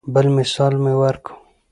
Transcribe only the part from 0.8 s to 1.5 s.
مې ورکو.